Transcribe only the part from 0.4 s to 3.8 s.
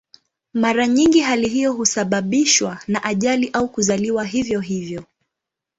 Mara nyingi hali hiyo husababishwa na ajali au